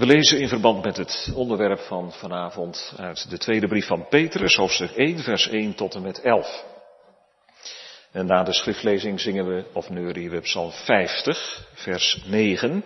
[0.00, 4.56] We lezen in verband met het onderwerp van vanavond uit de tweede brief van Petrus,
[4.56, 6.64] hoofdstuk 1, vers 1 tot en met 11.
[8.12, 12.84] En na de schriftlezing zingen we, of neurien we Psalm 50, vers 9.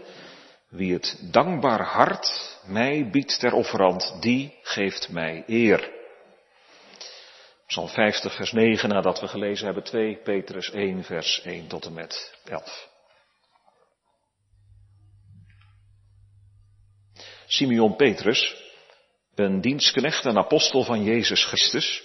[0.69, 5.91] Wie het dankbaar hart mij biedt ter offerand, die geeft mij eer.
[7.67, 11.93] Psalm 50, vers 9, nadat we gelezen hebben 2 Petrus 1, vers 1 tot en
[11.93, 12.93] met 11.
[17.54, 18.54] Simeon Petrus,
[19.35, 22.03] een dienstknecht en apostel van Jezus Christus,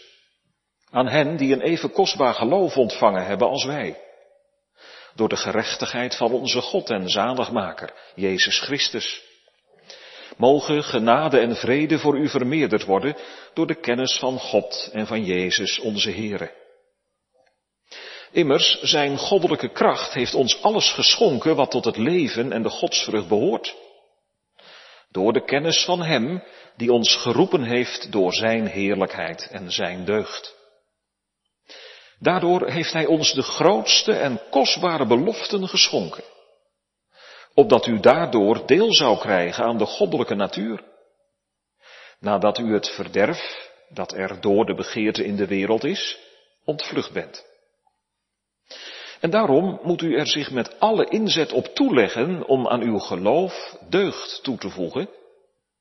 [0.90, 3.98] aan hen die een even kostbaar geloof ontvangen hebben als wij,
[5.16, 9.22] door de gerechtigheid van onze God en zaligmaker, Jezus Christus.
[10.38, 13.16] Mogen genade en vrede voor u vermeerderd worden
[13.54, 16.54] door de kennis van God en van Jezus onze Here.
[18.32, 23.28] Immers, zijn goddelijke kracht heeft ons alles geschonken wat tot het leven en de godsvrucht
[23.28, 23.76] behoort.
[25.12, 26.44] Door de kennis van Hem
[26.76, 30.58] die ons geroepen heeft door Zijn heerlijkheid en Zijn deugd.
[32.20, 36.24] Daardoor heeft Hij ons de grootste en kostbare beloften geschonken.
[37.54, 40.84] Opdat u daardoor deel zou krijgen aan de goddelijke natuur.
[42.20, 46.18] Nadat u het verderf, dat er door de begeerte in de wereld is,
[46.64, 47.49] ontvlucht bent.
[49.20, 53.78] En daarom moet u er zich met alle inzet op toeleggen om aan uw geloof
[53.90, 55.10] deugd toe te voegen,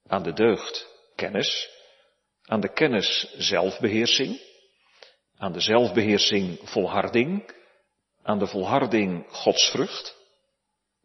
[0.06, 1.70] aan de deugd kennis,
[2.44, 4.40] aan de kennis zelfbeheersing,
[5.36, 7.50] aan de zelfbeheersing volharding,
[8.22, 10.16] aan de volharding godsvrucht,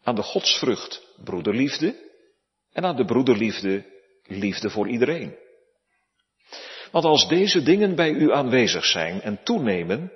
[0.04, 1.96] aan de godsvrucht broederliefde
[2.72, 3.86] en aan de broederliefde
[4.24, 5.38] liefde voor iedereen.
[6.92, 10.12] Want als deze dingen bij u aanwezig zijn en toenemen,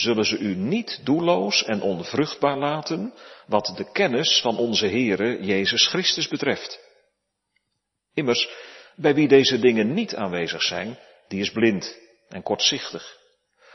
[0.00, 3.14] zullen ze u niet doelloos en onvruchtbaar laten
[3.46, 6.80] wat de kennis van onze Heere Jezus Christus betreft.
[8.14, 8.48] Immers,
[8.96, 13.18] bij wie deze dingen niet aanwezig zijn, die is blind en kortzichtig,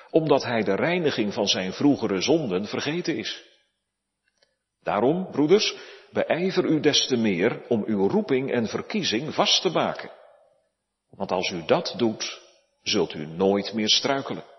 [0.09, 3.43] omdat hij de reiniging van zijn vroegere zonden vergeten is.
[4.83, 5.75] Daarom, broeders,
[6.11, 10.11] beijver u des te meer om uw roeping en verkiezing vast te maken.
[11.09, 12.41] Want als u dat doet,
[12.83, 14.52] zult u nooit meer struikelen.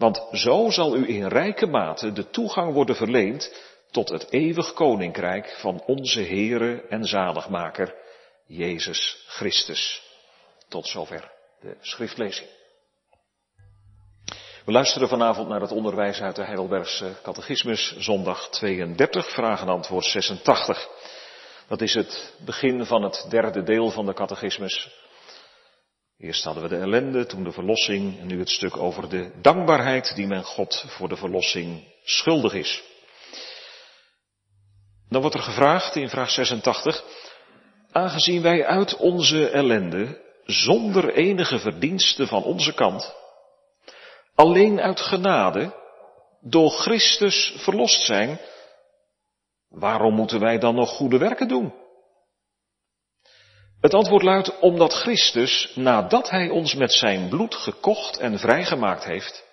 [0.00, 3.54] Want zo zal u in rijke mate de toegang worden verleend
[3.90, 7.94] tot het eeuwig koninkrijk van onze Heere en Zaligmaker,
[8.46, 10.02] Jezus Christus.
[10.68, 11.30] Tot zover
[11.60, 12.48] de schriftlezing.
[14.64, 20.04] We luisteren vanavond naar het onderwijs uit de Heidelbergse Catechismus, zondag 32, vraag en antwoord
[20.04, 20.88] 86.
[21.68, 24.90] Dat is het begin van het derde deel van de catechismus.
[26.20, 30.14] Eerst hadden we de ellende, toen de verlossing en nu het stuk over de dankbaarheid
[30.14, 32.82] die men God voor de verlossing schuldig is.
[35.08, 37.04] Dan wordt er gevraagd in vraag 86,
[37.92, 43.14] aangezien wij uit onze ellende, zonder enige verdienste van onze kant,
[44.34, 45.74] alleen uit genade,
[46.40, 48.40] door Christus verlost zijn,
[49.68, 51.79] waarom moeten wij dan nog goede werken doen?
[53.80, 59.44] Het antwoord luidt omdat Christus, nadat Hij ons met zijn bloed gekocht en vrijgemaakt heeft,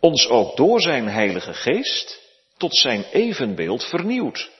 [0.00, 2.22] ons ook door zijn Heilige Geest
[2.56, 4.50] tot zijn evenbeeld vernieuwt.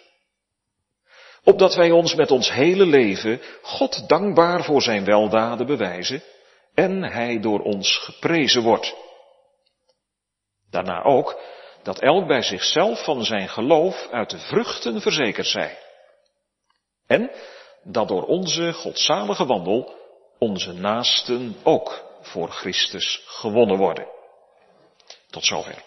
[1.44, 6.22] Opdat wij ons met ons hele leven God dankbaar voor zijn weldaden bewijzen
[6.74, 8.94] en Hij door ons geprezen wordt.
[10.70, 11.40] Daarna ook
[11.82, 15.78] dat elk bij zichzelf van zijn geloof uit de vruchten verzekerd zij.
[17.06, 17.30] En
[17.84, 19.94] dat door onze godzalige wandel
[20.38, 24.06] onze naasten ook voor Christus gewonnen worden.
[25.30, 25.82] Tot zover.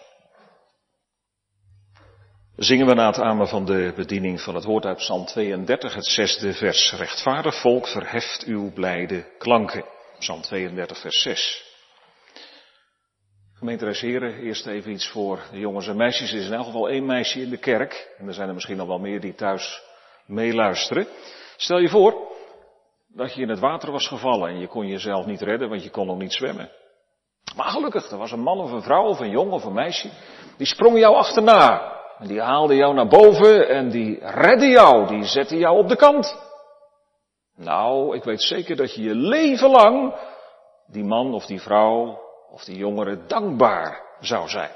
[2.56, 6.06] Zingen we na het amen van de bediening van het woord uit Psalm 32, het
[6.06, 6.92] zesde vers.
[6.92, 9.84] Rechtvaardig volk, verheft uw blijde klanken.
[10.18, 11.66] Psalm 32, vers 6.
[13.54, 16.32] Gemeenteres heren, eerst even iets voor de jongens en meisjes.
[16.32, 18.14] Er is in elk geval één meisje in de kerk.
[18.18, 19.82] En er zijn er misschien nog wel meer die thuis
[20.26, 21.06] meeluisteren.
[21.60, 22.14] Stel je voor
[23.06, 25.90] dat je in het water was gevallen en je kon jezelf niet redden, want je
[25.90, 26.70] kon nog niet zwemmen.
[27.56, 30.10] Maar gelukkig, er was een man of een vrouw of een jong of een meisje,
[30.56, 31.96] die sprong jou achterna.
[32.18, 35.96] En die haalde jou naar boven en die redde jou, die zette jou op de
[35.96, 36.38] kant.
[37.56, 40.14] Nou, ik weet zeker dat je je leven lang
[40.86, 42.20] die man of die vrouw
[42.50, 44.70] of die jongere dankbaar zou zijn.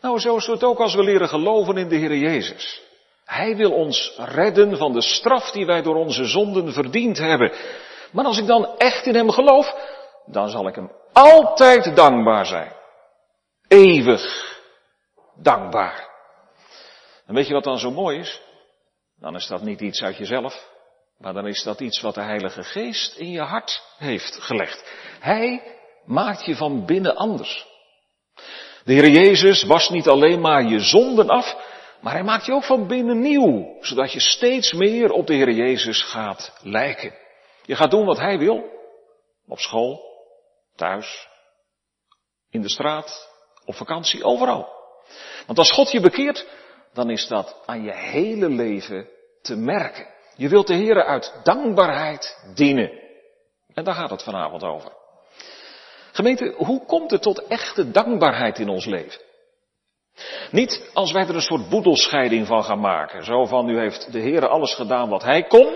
[0.00, 2.82] Nou, zo is het ook als we leren geloven in de Heer Jezus.
[3.24, 7.52] Hij wil ons redden van de straf die wij door onze zonden verdiend hebben.
[8.12, 9.74] Maar als ik dan echt in Hem geloof,
[10.26, 12.72] dan zal ik Hem altijd dankbaar zijn.
[13.68, 14.52] Eeuwig
[15.36, 16.08] dankbaar.
[17.26, 18.40] En weet je wat dan zo mooi is?
[19.20, 20.72] Dan is dat niet iets uit jezelf.
[21.18, 24.92] Maar dan is dat iets wat de Heilige Geest in je hart heeft gelegd.
[25.20, 25.62] Hij
[26.04, 27.66] maakt je van binnen anders.
[28.84, 31.56] De Heer Jezus was niet alleen maar je zonden af,
[32.04, 35.50] maar hij maakt je ook van binnen nieuw, zodat je steeds meer op de Heer
[35.50, 37.14] Jezus gaat lijken.
[37.62, 38.64] Je gaat doen wat Hij wil.
[39.48, 40.00] Op school,
[40.76, 41.28] thuis,
[42.50, 43.28] in de straat,
[43.64, 44.68] op vakantie, overal.
[45.46, 46.46] Want als God je bekeert,
[46.92, 49.08] dan is dat aan je hele leven
[49.42, 50.06] te merken.
[50.36, 52.90] Je wilt de Heer uit dankbaarheid dienen.
[53.74, 54.92] En daar gaat het vanavond over.
[56.12, 59.20] Gemeente, hoe komt het tot echte dankbaarheid in ons leven?
[60.50, 63.24] Niet als wij er een soort boedelscheiding van gaan maken.
[63.24, 65.74] Zo van, nu heeft de Heer alles gedaan wat Hij kon.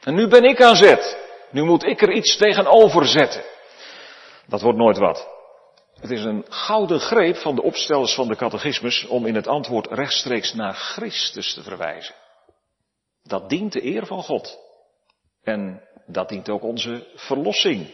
[0.00, 1.26] En nu ben ik aan zet.
[1.50, 3.42] Nu moet ik er iets tegenover zetten.
[4.46, 5.28] Dat wordt nooit wat.
[6.00, 9.86] Het is een gouden greep van de opstellers van de catechismus om in het antwoord
[9.86, 12.14] rechtstreeks naar Christus te verwijzen.
[13.22, 14.58] Dat dient de eer van God.
[15.42, 17.86] En dat dient ook onze verlossing.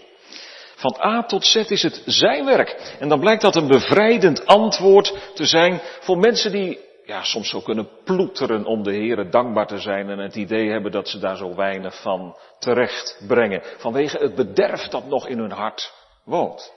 [0.76, 2.96] Van A tot Z is het zijn werk.
[3.00, 7.60] En dan blijkt dat een bevrijdend antwoord te zijn voor mensen die ja, soms zo
[7.60, 11.36] kunnen ploeteren om de Heeren dankbaar te zijn en het idee hebben dat ze daar
[11.36, 13.62] zo weinig van terecht brengen.
[13.76, 15.92] Vanwege het bederf dat nog in hun hart
[16.24, 16.72] woont.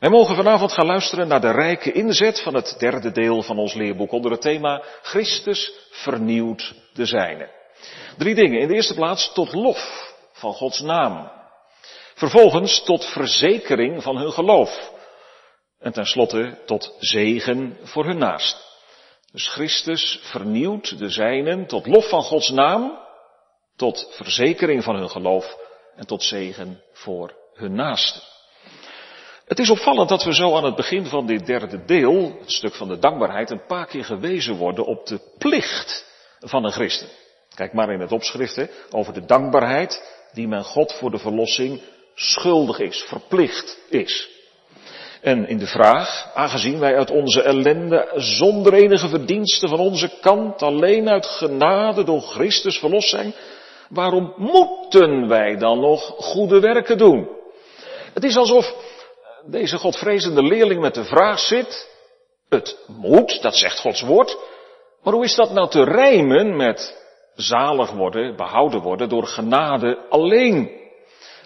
[0.00, 3.74] Wij mogen vanavond gaan luisteren naar de rijke inzet van het derde deel van ons
[3.74, 7.50] leerboek onder het thema Christus vernieuwt de zijne.
[8.18, 8.60] Drie dingen.
[8.60, 11.30] In de eerste plaats tot lof van Gods naam.
[12.14, 14.92] Vervolgens tot verzekering van hun geloof.
[15.78, 18.72] En tenslotte tot zegen voor hun naast.
[19.32, 22.98] Dus Christus vernieuwt de zijnen tot lof van Gods naam,
[23.76, 25.56] tot verzekering van hun geloof
[25.96, 28.20] en tot zegen voor hun naasten.
[29.44, 32.74] Het is opvallend dat we zo aan het begin van dit derde deel, het stuk
[32.74, 36.06] van de dankbaarheid, een paar keer gewezen worden op de plicht
[36.40, 37.08] van een christen.
[37.54, 41.80] Kijk maar in het opschrift over de dankbaarheid die men God voor de verlossing
[42.14, 44.32] schuldig is, verplicht is.
[45.20, 50.62] En in de vraag, aangezien wij uit onze ellende zonder enige verdienste van onze kant
[50.62, 53.34] alleen uit genade door Christus verlost zijn,
[53.88, 57.28] waarom moeten wij dan nog goede werken doen?
[58.14, 58.74] Het is alsof
[59.46, 61.88] deze godvrezende leerling met de vraag zit,
[62.48, 64.38] het moet, dat zegt Gods woord,
[65.02, 67.02] maar hoe is dat nou te rijmen met
[67.34, 70.70] zalig worden, behouden worden door genade alleen?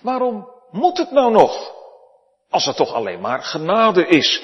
[0.03, 1.73] Waarom moet het nou nog?
[2.51, 4.43] Als het toch alleen maar genade is.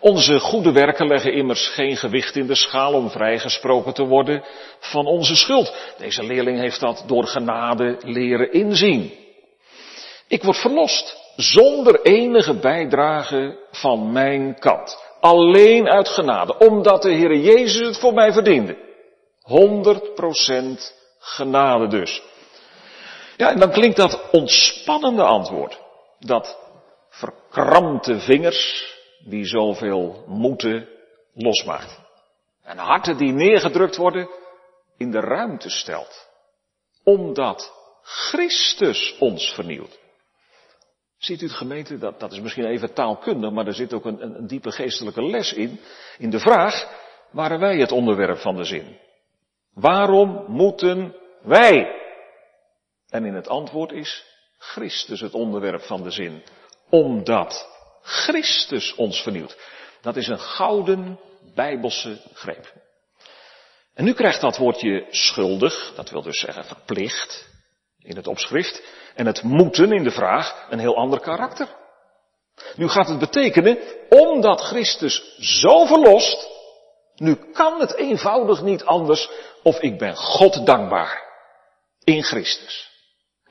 [0.00, 4.44] Onze goede werken leggen immers geen gewicht in de schaal om vrijgesproken te worden
[4.78, 5.74] van onze schuld.
[5.98, 9.12] Deze leerling heeft dat door genade leren inzien.
[10.28, 15.02] Ik word verlost zonder enige bijdrage van mijn kant.
[15.20, 18.76] Alleen uit genade, omdat de Heer Jezus het voor mij verdiende.
[19.42, 22.22] 100% genade dus.
[23.36, 25.80] Ja, en dan klinkt dat ontspannende antwoord.
[26.18, 26.58] Dat
[27.08, 28.92] verkrampte vingers
[29.24, 30.88] die zoveel moeten
[31.34, 32.00] losmaakt.
[32.62, 34.28] En harten die neergedrukt worden
[34.96, 36.28] in de ruimte stelt.
[37.04, 37.72] Omdat
[38.02, 39.98] Christus ons vernieuwt.
[41.18, 44.22] Ziet u het gemeente, dat, dat is misschien even taalkundig, maar er zit ook een,
[44.22, 45.80] een, een diepe geestelijke les in.
[46.18, 46.88] In de vraag,
[47.30, 48.98] waren wij het onderwerp van de zin?
[49.74, 52.03] Waarom moeten wij?
[53.14, 54.24] En in het antwoord is
[54.58, 56.42] Christus het onderwerp van de zin
[56.90, 57.68] omdat
[58.02, 59.56] Christus ons vernieuwt.
[60.00, 61.20] Dat is een gouden
[61.54, 62.72] bijbelse greep.
[63.94, 67.48] En nu krijgt dat woordje schuldig, dat wil dus zeggen verplicht,
[67.98, 68.82] in het opschrift,
[69.14, 71.68] en het moeten in de vraag een heel ander karakter.
[72.76, 73.78] Nu gaat het betekenen,
[74.08, 76.48] omdat Christus zo verlost,
[77.14, 79.28] nu kan het eenvoudig niet anders
[79.62, 81.22] of ik ben God dankbaar
[82.04, 82.92] in Christus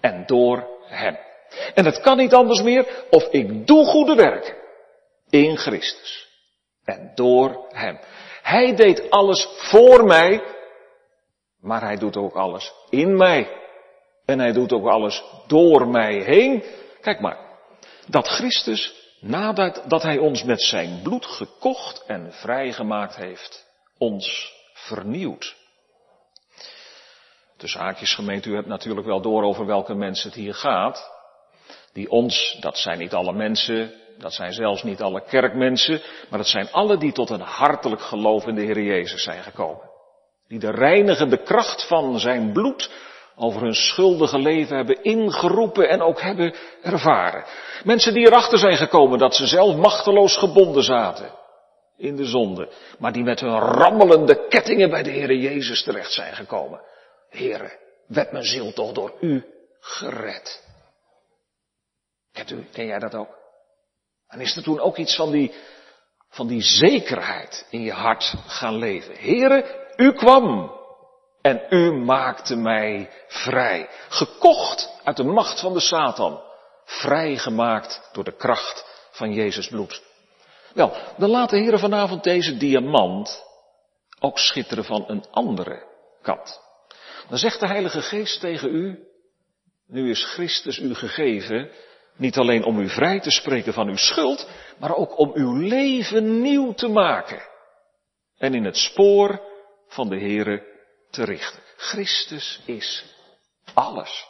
[0.03, 1.17] en door Hem.
[1.73, 4.55] En het kan niet anders meer of ik doe goede werken
[5.29, 6.27] in Christus
[6.85, 7.99] en door Hem.
[8.41, 10.43] Hij deed alles voor mij,
[11.59, 13.61] maar Hij doet ook alles in mij.
[14.25, 16.63] En Hij doet ook alles door mij heen.
[17.01, 17.37] Kijk maar,
[18.07, 23.65] dat Christus, nadat dat Hij ons met Zijn bloed gekocht en vrijgemaakt heeft,
[23.97, 25.55] ons vernieuwt.
[27.63, 31.11] Dus haakjes gemeente, u hebt natuurlijk wel door over welke mensen het hier gaat
[31.93, 36.47] die ons, dat zijn niet alle mensen, dat zijn zelfs niet alle kerkmensen, maar dat
[36.47, 39.89] zijn alle die tot een hartelijk geloof in de Heer Jezus zijn gekomen.
[40.47, 42.91] Die de reinigende kracht van zijn bloed
[43.35, 47.43] over hun schuldige leven hebben ingeroepen en ook hebben ervaren.
[47.83, 51.31] Mensen die erachter zijn gekomen dat ze zelf machteloos gebonden zaten
[51.97, 56.35] in de zonde, maar die met hun rammelende kettingen bij de Heer Jezus terecht zijn
[56.35, 56.81] gekomen.
[57.33, 59.45] Heren, werd mijn ziel toch door u
[59.79, 60.63] gered.
[62.31, 63.37] Kent u, ken jij dat ook?
[64.27, 65.53] En is er toen ook iets van die,
[66.29, 69.15] van die zekerheid in je hart gaan leven?
[69.15, 70.71] Here, u kwam
[71.41, 73.89] en u maakte mij vrij.
[74.09, 76.41] Gekocht uit de macht van de Satan.
[76.85, 80.01] Vrijgemaakt door de kracht van Jezus bloed.
[80.73, 83.43] Wel, dan laat de Heer vanavond deze diamant
[84.19, 85.87] ook schitteren van een andere
[86.21, 86.62] kant.
[87.29, 89.07] Dan zegt de Heilige Geest tegen u,
[89.87, 91.71] nu is Christus u gegeven,
[92.15, 94.49] niet alleen om u vrij te spreken van uw schuld,
[94.79, 97.41] maar ook om uw leven nieuw te maken.
[98.37, 99.41] En in het spoor
[99.87, 100.63] van de Heere
[101.09, 101.61] te richten.
[101.77, 103.05] Christus is
[103.73, 104.25] alles.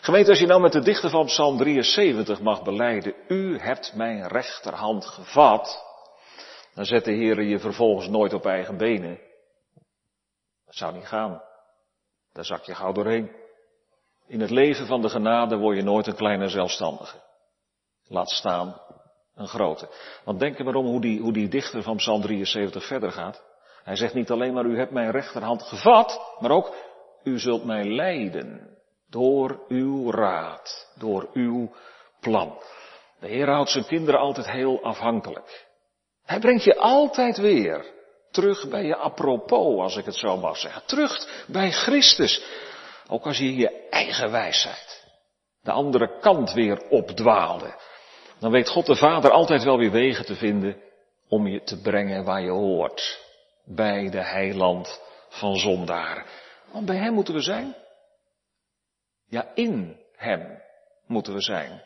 [0.00, 4.28] Gemeente, als je nou met de dichter van Psalm 73 mag beleiden, u hebt mijn
[4.28, 5.84] rechterhand gevat,
[6.74, 9.20] dan zet de Heer je vervolgens nooit op eigen benen.
[10.64, 11.42] Dat zou niet gaan.
[12.32, 13.30] Daar zak je gauw doorheen.
[14.26, 17.16] In het leven van de genade word je nooit een kleine zelfstandige.
[18.08, 18.80] Laat staan
[19.34, 19.88] een grote.
[20.24, 23.42] Want denk er maar om hoe die, hoe die dichter van Psalm 73 verder gaat.
[23.82, 26.74] Hij zegt niet alleen maar u hebt mijn rechterhand gevat, maar ook
[27.22, 31.72] u zult mij leiden door uw raad, door uw
[32.20, 32.62] plan.
[33.20, 35.66] De Heer houdt zijn kinderen altijd heel afhankelijk.
[36.24, 37.84] Hij brengt je altijd weer
[38.32, 40.82] terug bij je apropos, als ik het zo mag zeggen.
[40.86, 42.44] Terug bij Christus.
[43.08, 45.02] Ook als je je eigen wijsheid
[45.62, 47.74] de andere kant weer opdwaalde.
[48.38, 50.76] Dan weet God de Vader altijd wel weer wegen te vinden
[51.28, 53.20] om je te brengen waar je hoort.
[53.64, 56.26] Bij de heiland van zondaar.
[56.70, 57.76] Want bij Hem moeten we zijn.
[59.28, 60.62] Ja, in Hem
[61.06, 61.82] moeten we zijn.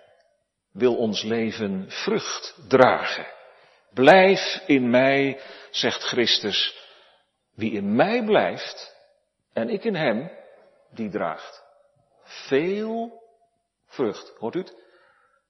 [0.73, 3.27] Wil ons leven vrucht dragen.
[3.97, 6.85] Blijf in mij, zegt Christus.
[7.55, 8.97] Wie in mij blijft
[9.53, 10.31] en ik in hem,
[10.91, 11.65] die draagt
[12.23, 13.23] veel
[13.87, 14.33] vrucht.
[14.39, 14.75] Hoort u het?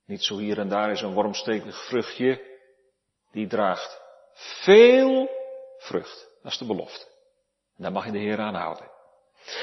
[0.06, 2.58] Niet zo hier en daar is een wormstekig vruchtje.
[3.32, 4.00] Die draagt
[4.34, 5.30] veel
[5.78, 6.28] vrucht.
[6.42, 7.06] Dat is de belofte.
[7.76, 8.90] En daar mag je de Heer aan houden.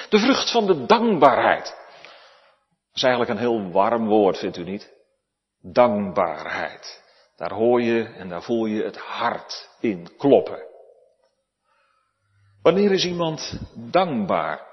[0.10, 1.66] De vrucht van de dankbaarheid.
[1.66, 4.94] Dat is eigenlijk een heel warm woord, vindt u niet?
[5.62, 7.03] Dankbaarheid.
[7.36, 10.72] Daar hoor je en daar voel je het hart in kloppen.
[12.62, 14.72] Wanneer is iemand dankbaar?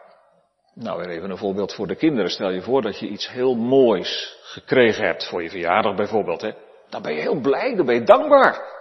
[0.74, 2.30] Nou, weer even een voorbeeld voor de kinderen.
[2.30, 6.40] Stel je voor dat je iets heel moois gekregen hebt voor je verjaardag bijvoorbeeld.
[6.40, 6.52] Hè?
[6.88, 8.78] Dan ben je heel blij, dan ben je dankbaar.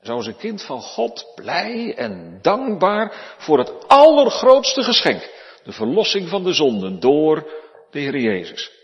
[0.00, 5.30] Zo is een kind van God blij en dankbaar voor het allergrootste geschenk.
[5.64, 7.50] De verlossing van de zonden door
[7.90, 8.81] de Heer Jezus.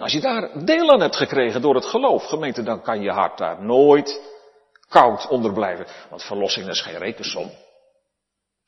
[0.00, 3.38] Als je daar deel aan hebt gekregen door het geloof, gemeente, dan kan je hart
[3.38, 4.20] daar nooit
[4.88, 5.86] koud onder blijven.
[6.10, 7.50] Want verlossing is geen rekensom.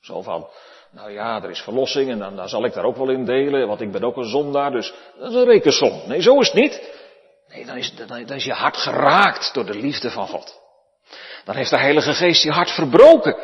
[0.01, 0.49] Zo van,
[0.91, 3.81] nou ja, er is verlossing en dan, zal ik daar ook wel in delen, want
[3.81, 6.03] ik ben ook een zondaar, dus dat is een rekensom.
[6.07, 7.01] Nee, zo is het niet.
[7.49, 10.61] Nee, dan is, dan is je hart geraakt door de liefde van God.
[11.45, 13.37] Dan heeft de Heilige Geest je hart verbroken.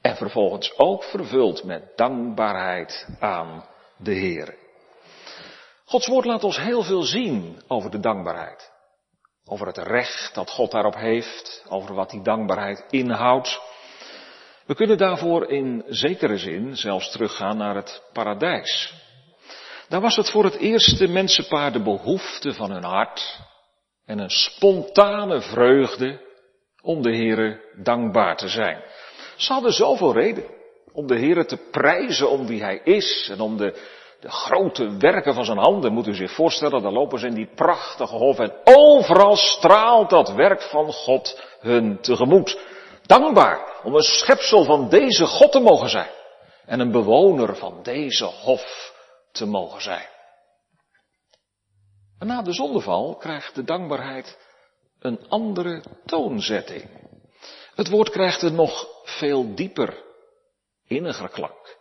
[0.00, 3.64] En vervolgens ook vervuld met dankbaarheid aan
[3.96, 4.63] de Heer.
[5.84, 8.72] Gods woord laat ons heel veel zien over de dankbaarheid.
[9.46, 13.60] Over het recht dat God daarop heeft, over wat die dankbaarheid inhoudt.
[14.66, 18.94] We kunnen daarvoor in zekere zin zelfs teruggaan naar het paradijs.
[19.88, 23.40] Daar was het voor het eerste mensenpaar de behoefte van hun hart
[24.06, 26.20] en een spontane vreugde
[26.82, 28.82] om de Heere dankbaar te zijn.
[29.36, 30.44] Ze hadden zoveel reden
[30.92, 35.34] om de Heere te prijzen om wie Hij is en om de de grote werken
[35.34, 38.52] van zijn handen, moet u zich voorstellen, dan lopen ze in die prachtige hof en
[38.64, 42.58] overal straalt dat werk van God hun tegemoet.
[43.02, 46.10] Dankbaar om een schepsel van deze God te mogen zijn
[46.66, 48.94] en een bewoner van deze hof
[49.32, 50.08] te mogen zijn.
[52.18, 54.38] Na de zondeval krijgt de dankbaarheid
[55.00, 56.88] een andere toonzetting.
[57.74, 60.02] Het woord krijgt een nog veel dieper,
[60.86, 61.73] inniger klank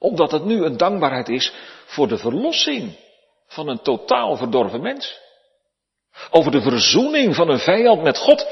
[0.00, 1.52] omdat het nu een dankbaarheid is
[1.86, 2.96] voor de verlossing
[3.46, 5.20] van een totaal verdorven mens.
[6.30, 8.46] Over de verzoening van een vijand met God.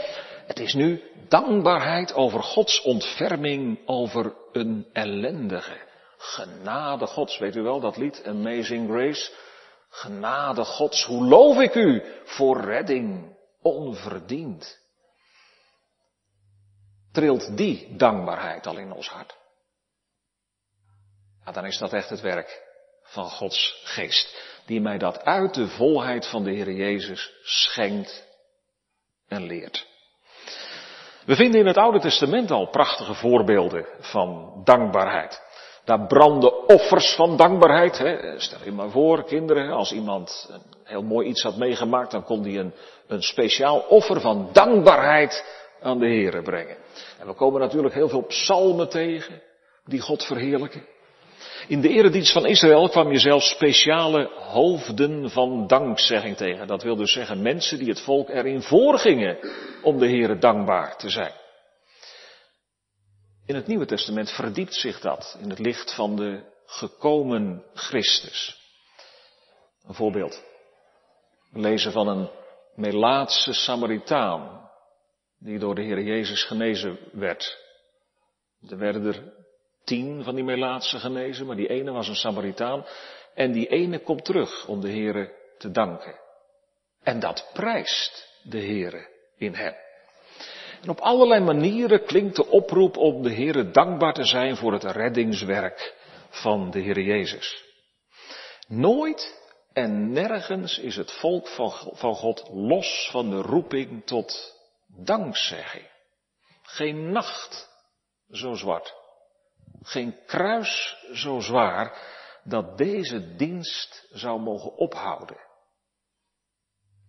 [0.47, 5.87] Het is nu dankbaarheid over Gods ontferming over een ellendige.
[6.19, 9.31] Genade Gods, weet u wel dat lied Amazing Grace?
[9.90, 14.78] Genade Gods, hoe loof ik u voor redding onverdiend.
[17.12, 19.37] Trilt die dankbaarheid al in ons hart?
[21.52, 22.62] Dan is dat echt het werk
[23.02, 24.43] van Gods geest.
[24.67, 28.26] Die mij dat uit de volheid van de Heer Jezus schenkt
[29.28, 29.87] en leert.
[31.25, 35.43] We vinden in het Oude Testament al prachtige voorbeelden van dankbaarheid.
[35.85, 37.99] Daar brandden offers van dankbaarheid.
[37.99, 38.40] Hè.
[38.40, 42.43] Stel je maar voor, kinderen, als iemand een heel mooi iets had meegemaakt, dan kon
[42.43, 42.75] hij een,
[43.07, 45.45] een speciaal offer van dankbaarheid
[45.81, 46.76] aan de Here brengen.
[47.19, 49.43] En we komen natuurlijk heel veel psalmen tegen
[49.85, 50.87] die God verheerlijken.
[51.68, 56.66] In de eredienst van Israël kwam je zelfs speciale hoofden van dankzegging tegen.
[56.66, 59.38] Dat wil dus zeggen mensen die het volk erin voorgingen
[59.83, 61.33] om de Here dankbaar te zijn.
[63.47, 68.57] In het Nieuwe Testament verdiept zich dat in het licht van de gekomen Christus.
[69.87, 70.42] Een voorbeeld.
[71.50, 72.30] We lezen van een
[72.75, 74.71] Melaatse Samaritaan
[75.38, 77.59] die door de Heer Jezus genezen werd.
[78.68, 79.38] Er werden er
[79.88, 82.87] tien van die Melaatse genezen, maar die ene was een Samaritaan.
[83.35, 86.21] En die ene komt terug om de Heere te danken.
[87.02, 89.75] En dat prijst de Heere in hem.
[90.83, 94.85] En op allerlei manieren klinkt de oproep om de Heere dankbaar te zijn voor het
[94.85, 95.95] reddingswerk
[96.28, 97.64] van de Heere Jezus.
[98.68, 99.38] Nooit
[99.73, 101.49] en nergens is het volk
[101.92, 104.54] van God los van de roeping tot
[104.87, 105.87] dankzegging.
[106.62, 107.68] Geen nacht
[108.30, 108.95] zo zwart.
[109.83, 111.99] Geen kruis zo zwaar
[112.43, 115.47] dat deze dienst zou mogen ophouden.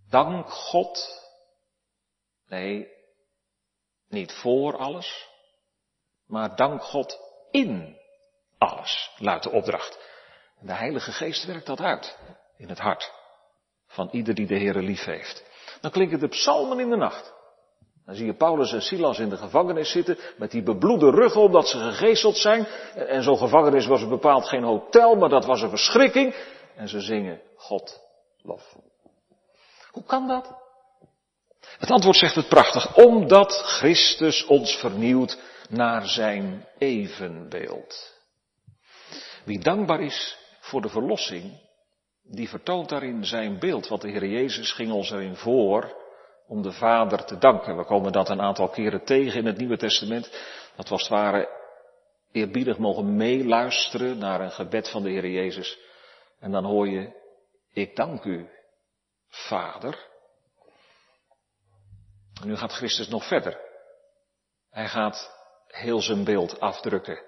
[0.10, 1.28] Dank God.
[2.48, 2.88] Nee,
[4.08, 5.30] niet voor alles,
[6.26, 7.20] maar dank God
[7.52, 7.98] in
[8.58, 10.00] alles, luidt de opdracht.
[10.60, 12.18] De Heilige Geest werkt dat uit
[12.58, 13.14] in het hart
[13.88, 15.44] van ieder die de Heere lief heeft.
[15.82, 17.34] Dan klinken de psalmen in de nacht.
[18.10, 21.68] Dan zie je Paulus en Silas in de gevangenis zitten met die bebloede ruggen omdat
[21.68, 22.66] ze gegezeld zijn.
[22.96, 26.36] En zo'n gevangenis was bepaald geen hotel, maar dat was een verschrikking.
[26.76, 28.02] En ze zingen God
[28.42, 28.76] lof.
[29.92, 30.56] Hoe kan dat?
[31.78, 32.96] Het antwoord zegt het prachtig.
[32.96, 35.40] Omdat Christus ons vernieuwt
[35.70, 38.14] naar zijn evenbeeld.
[39.46, 41.62] Wie dankbaar is voor de verlossing,
[42.24, 43.88] die vertoont daarin zijn beeld.
[43.88, 45.99] Want de Heer Jezus ging ons erin voor
[46.50, 47.78] om de Vader te danken.
[47.78, 50.32] We komen dat een aantal keren tegen in het Nieuwe Testament.
[50.76, 51.50] Dat was het ware
[52.32, 55.80] eerbiedig mogen meeluisteren naar een gebed van de Heer Jezus.
[56.40, 57.12] En dan hoor je,
[57.74, 58.50] ik dank u,
[59.28, 60.08] Vader.
[62.42, 63.60] En nu gaat Christus nog verder.
[64.70, 65.32] Hij gaat
[65.68, 67.22] heel zijn beeld afdrukken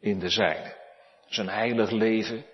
[0.00, 0.76] in de zijne.
[1.26, 2.46] Zijn heilig leven,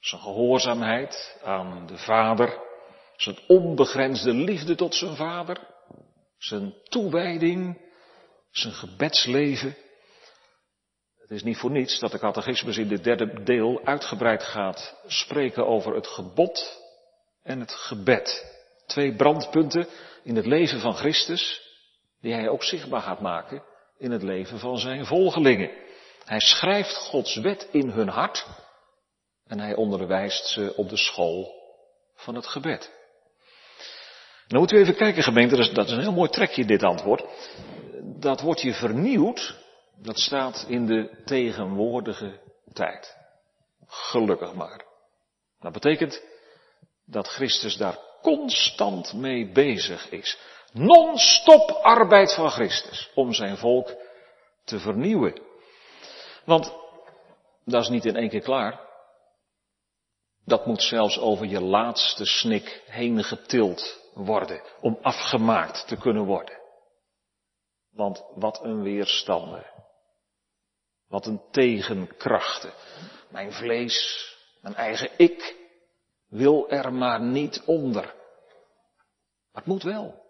[0.00, 2.67] zijn gehoorzaamheid aan de Vader,
[3.18, 5.58] zijn onbegrensde liefde tot zijn Vader,
[6.38, 7.80] zijn toewijding,
[8.50, 9.76] zijn gebedsleven.
[11.20, 15.66] Het is niet voor niets dat de catechismus in dit derde deel uitgebreid gaat spreken
[15.66, 16.82] over het gebod
[17.42, 18.56] en het gebed.
[18.86, 19.86] Twee brandpunten
[20.22, 21.62] in het leven van Christus,
[22.20, 23.62] die hij ook zichtbaar gaat maken
[23.98, 25.70] in het leven van zijn volgelingen.
[26.24, 28.46] Hij schrijft Gods wet in hun hart
[29.46, 31.54] en hij onderwijst ze op de school
[32.14, 32.96] van het gebed.
[34.48, 36.82] Nou moet u even kijken gemeente, dat is, dat is een heel mooi trekje dit
[36.82, 37.24] antwoord.
[38.02, 39.56] Dat wordt je vernieuwd,
[40.02, 42.40] dat staat in de tegenwoordige
[42.72, 43.16] tijd.
[43.86, 44.84] Gelukkig maar.
[45.60, 46.22] Dat betekent
[47.04, 50.38] dat Christus daar constant mee bezig is.
[50.72, 53.94] Non-stop arbeid van Christus om zijn volk
[54.64, 55.40] te vernieuwen.
[56.44, 56.72] Want
[57.64, 58.80] dat is niet in één keer klaar.
[60.44, 66.58] Dat moet zelfs over je laatste snik heen getild worden, om afgemaakt te kunnen worden.
[67.90, 69.66] Want wat een weerstanden.
[71.08, 72.72] Wat een tegenkrachten.
[73.28, 74.26] Mijn vlees,
[74.62, 75.56] mijn eigen ik,
[76.28, 78.04] wil er maar niet onder.
[79.52, 80.22] Maar het moet wel.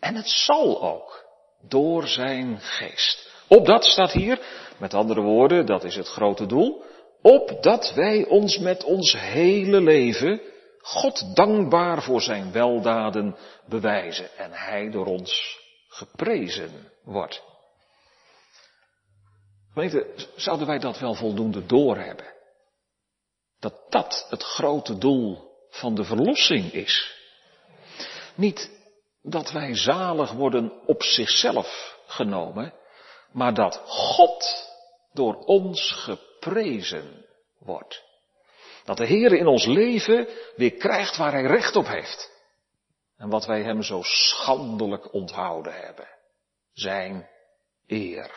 [0.00, 1.24] En het zal ook.
[1.68, 3.32] Door zijn geest.
[3.48, 4.40] Op dat staat hier,
[4.78, 6.84] met andere woorden, dat is het grote doel.
[7.22, 10.40] Opdat wij ons met ons hele leven
[10.86, 17.42] God dankbaar voor zijn weldaden bewijzen en hij door ons geprezen wordt.
[19.72, 22.34] Gemeente, zouden wij dat wel voldoende doorhebben?
[23.58, 27.14] Dat dat het grote doel van de verlossing is.
[28.34, 28.70] Niet
[29.22, 32.72] dat wij zalig worden op zichzelf genomen,
[33.32, 34.70] maar dat God
[35.12, 37.26] door ons geprezen
[37.58, 38.05] wordt.
[38.86, 42.32] Dat de Heer in ons leven weer krijgt waar Hij recht op heeft.
[43.16, 46.08] En wat wij Hem zo schandelijk onthouden hebben.
[46.72, 47.28] Zijn
[47.86, 48.30] eer.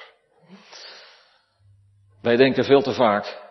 [2.21, 3.47] Wij denken veel te vaak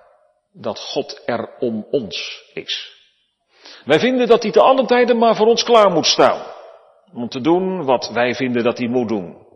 [0.52, 2.96] dat God er om ons is.
[3.84, 6.52] Wij vinden dat hij te alle tijden maar voor ons klaar moet staan.
[7.12, 9.46] Om te doen wat wij vinden dat hij moet doen.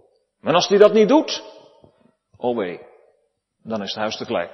[0.40, 1.42] Maar als hij dat niet doet,
[2.37, 2.81] oh wee,
[3.62, 4.50] dan is het huis te klein.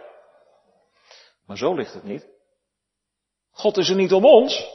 [1.47, 2.38] Maar zo ligt het niet.
[3.59, 4.67] God is er niet om ons.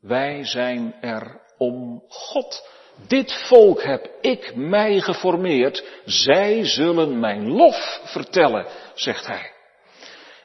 [0.00, 2.68] Wij zijn er om God.
[3.06, 5.84] Dit volk heb ik mij geformeerd.
[6.04, 9.52] Zij zullen mijn lof vertellen, zegt hij.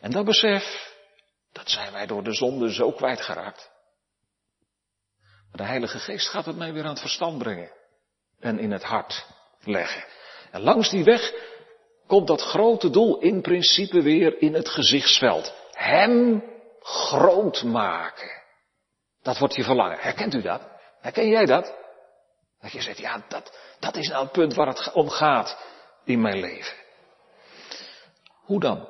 [0.01, 0.93] En dat besef,
[1.51, 3.71] dat zijn wij door de zonde zo kwijtgeraakt.
[5.21, 7.71] Maar de Heilige Geest gaat het mij weer aan het verstand brengen.
[8.39, 9.25] En in het hart
[9.63, 10.03] leggen.
[10.51, 11.33] En langs die weg
[12.07, 15.53] komt dat grote doel in principe weer in het gezichtsveld.
[15.71, 16.43] Hem
[16.83, 18.41] groot maken.
[19.21, 19.99] Dat wordt je verlangen.
[19.99, 20.61] Herkent u dat?
[20.99, 21.73] Herken jij dat?
[22.61, 25.57] Dat je zegt, ja, dat, dat is nou het punt waar het om gaat
[26.05, 26.75] in mijn leven.
[28.45, 28.89] Hoe dan?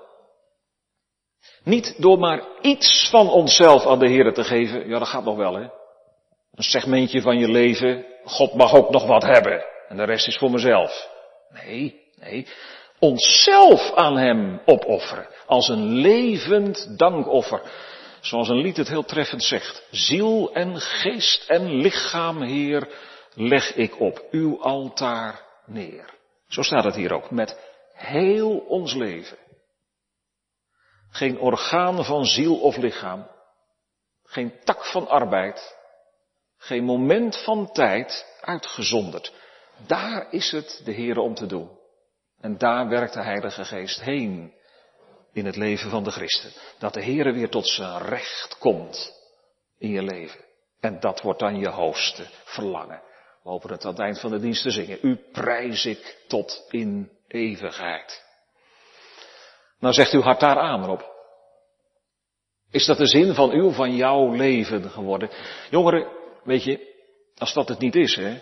[1.63, 4.87] Niet door maar iets van onszelf aan de Heer te geven.
[4.87, 5.61] Ja, dat gaat nog wel, hè.
[6.51, 8.05] Een segmentje van je leven.
[8.23, 9.65] God mag ook nog wat hebben.
[9.87, 11.09] En de rest is voor mezelf.
[11.49, 12.47] Nee, nee.
[13.03, 15.27] Onszelf aan Hem opofferen.
[15.45, 17.61] Als een levend dankoffer.
[18.21, 19.87] Zoals een lied het heel treffend zegt.
[19.91, 22.87] Ziel en geest en lichaam, Heer,
[23.33, 26.13] leg ik op uw altaar neer.
[26.47, 27.31] Zo staat het hier ook.
[27.31, 27.59] Met
[27.93, 29.37] heel ons leven.
[31.09, 33.27] Geen orgaan van ziel of lichaam.
[34.23, 35.77] Geen tak van arbeid.
[36.57, 39.33] Geen moment van tijd uitgezonderd.
[39.87, 41.81] Daar is het de Heer om te doen.
[42.43, 44.53] En daar werkt de Heilige Geest heen
[45.33, 46.51] in het leven van de christen.
[46.79, 49.13] Dat de Heer weer tot zijn recht komt
[49.77, 50.45] in je leven.
[50.79, 53.01] En dat wordt dan je hoogste verlangen.
[53.43, 54.97] We hopen het aan het eind van de dienst te zingen.
[55.01, 58.23] U prijs ik tot in eeuwigheid.
[59.79, 61.11] Nou zegt uw hart daar aan op.
[62.71, 65.29] Is dat de zin van uw, van jouw leven geworden?
[65.69, 66.07] Jongeren,
[66.43, 66.95] weet je,
[67.37, 68.41] als dat het niet is, hè,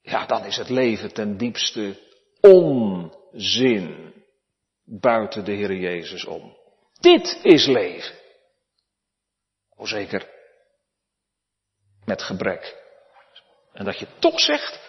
[0.00, 2.08] ja, dan is het leven ten diepste
[2.40, 4.14] onzin
[4.84, 6.56] buiten de Heer Jezus om.
[7.00, 8.18] Dit is leven.
[9.76, 10.28] O zeker
[12.04, 12.76] met gebrek.
[13.72, 14.80] En dat je toch zegt,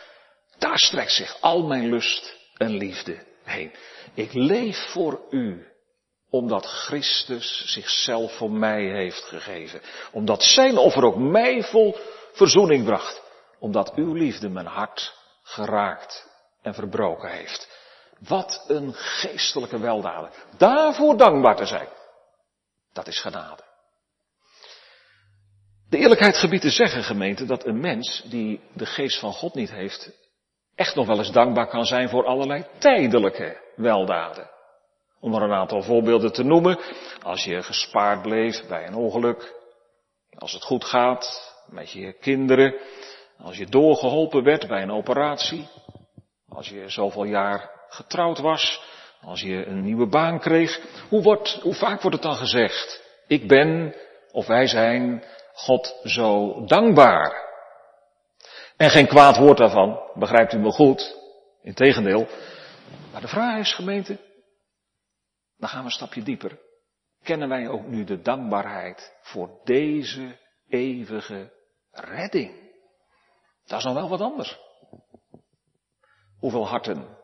[0.58, 3.72] daar strekt zich al mijn lust en liefde heen.
[4.14, 5.68] Ik leef voor u,
[6.30, 9.82] omdat Christus zichzelf voor mij heeft gegeven.
[10.12, 11.98] Omdat zijn offer ook mij vol
[12.32, 13.22] verzoening bracht.
[13.60, 16.31] Omdat uw liefde mijn hart geraakt
[16.62, 17.80] en verbroken heeft.
[18.28, 20.30] Wat een geestelijke weldaden.
[20.58, 21.88] Daarvoor dankbaar te zijn.
[22.94, 23.64] Dat is genade.
[25.90, 29.72] De eerlijkheid gebiedt te zeggen, gemeente, dat een mens die de geest van God niet
[29.72, 30.12] heeft,
[30.76, 34.50] echt nog wel eens dankbaar kan zijn voor allerlei tijdelijke weldaden.
[35.20, 36.80] Om er een aantal voorbeelden te noemen.
[37.22, 39.54] Als je gespaard bleef bij een ongeluk.
[40.38, 42.76] Als het goed gaat met je kinderen.
[43.38, 45.68] Als je doorgeholpen werd bij een operatie.
[46.54, 48.84] Als je zoveel jaar getrouwd was,
[49.22, 53.04] als je een nieuwe baan kreeg, hoe, wordt, hoe vaak wordt het dan gezegd?
[53.28, 53.96] Ik ben,
[54.32, 57.50] of wij zijn, God zo dankbaar.
[58.78, 61.18] En geen kwaad woord daarvan, begrijpt u me goed?
[61.62, 62.28] Integendeel.
[63.12, 64.18] Maar de vraag is, gemeente,
[65.58, 66.60] dan gaan we een stapje dieper.
[67.24, 70.38] Kennen wij ook nu de dankbaarheid voor deze
[70.68, 71.52] eeuwige
[71.92, 72.70] redding?
[73.66, 74.60] Dat is nog wel wat anders.
[76.42, 77.18] Hoeveel harten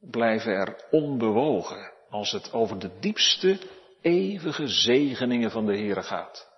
[0.00, 3.58] blijven er onbewogen als het over de diepste
[4.00, 6.48] eeuwige zegeningen van de Heere gaat.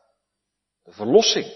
[0.83, 1.47] De verlossing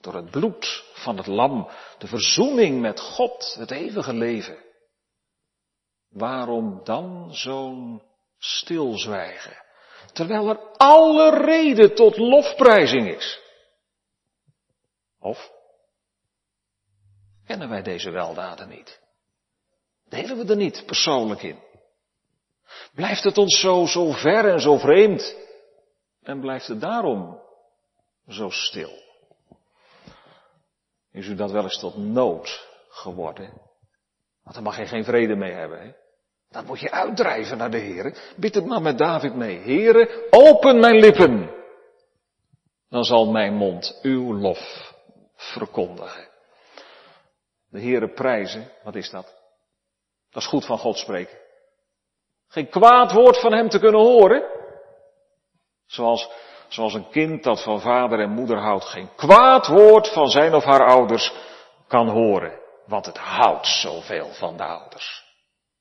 [0.00, 4.58] door het bloed van het lam, de verzoening met God, het eeuwige leven.
[6.08, 8.02] Waarom dan zo'n
[8.38, 9.64] stilzwijgen,
[10.12, 13.40] terwijl er alle reden tot lofprijzing is?
[15.20, 15.50] Of
[17.46, 19.02] kennen wij deze weldaden niet?
[20.08, 21.58] Delen we er niet persoonlijk in?
[22.94, 25.36] Blijft het ons zo, zo ver en zo vreemd?
[26.22, 27.40] En blijft het daarom
[28.28, 29.02] zo stil?
[31.12, 33.52] Is u dat wel eens tot nood geworden?
[34.42, 35.80] Want dan mag je geen vrede mee hebben.
[35.80, 35.92] Hè?
[36.50, 38.18] Dan moet je uitdrijven naar de Heer.
[38.36, 39.58] Bid het maar met David mee.
[39.58, 41.50] Heere, open mijn lippen.
[42.88, 44.92] Dan zal mijn mond uw lof
[45.36, 46.28] verkondigen.
[47.70, 49.43] De Heere prijzen, wat is dat?
[50.34, 51.38] Dat is goed van God spreken.
[52.48, 54.42] Geen kwaad woord van hem te kunnen horen.
[55.86, 56.28] Zoals,
[56.68, 60.64] zoals een kind dat van vader en moeder houdt geen kwaad woord van zijn of
[60.64, 61.32] haar ouders
[61.88, 62.60] kan horen.
[62.86, 65.24] Want het houdt zoveel van de ouders.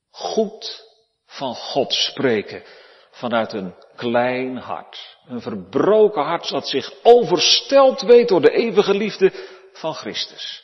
[0.10, 0.88] Goed
[1.26, 2.64] van God spreken
[3.12, 5.18] vanuit een klein hart.
[5.28, 9.32] Een verbroken hart dat zich oversteld weet door de eeuwige liefde
[9.74, 10.64] van Christus.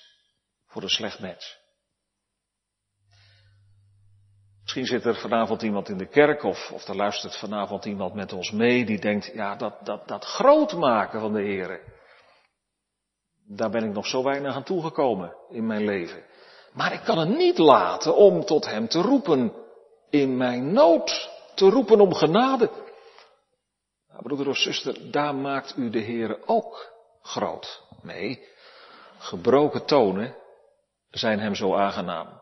[0.68, 1.59] Voor een slecht mens.
[4.70, 8.34] Misschien zit er vanavond iemand in de kerk of, of er luistert vanavond iemand met
[8.34, 11.82] ons mee die denkt, ja, dat, dat, dat groot maken van de Heer,
[13.48, 16.24] daar ben ik nog zo weinig aan toegekomen in mijn leven.
[16.74, 19.54] Maar ik kan het niet laten om tot Hem te roepen
[20.10, 22.70] in mijn nood, te roepen om genade.
[24.10, 28.48] Nou, broeder of zuster, daar maakt u de Heer ook groot mee.
[29.18, 30.36] Gebroken tonen
[31.10, 32.39] zijn Hem zo aangenaam.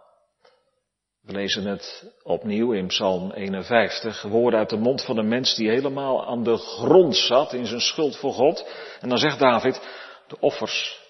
[1.27, 5.69] We lezen het opnieuw in Psalm 51, woorden uit de mond van een mens die
[5.69, 8.69] helemaal aan de grond zat in zijn schuld voor God.
[8.99, 9.81] En dan zegt David,
[10.27, 11.01] de offers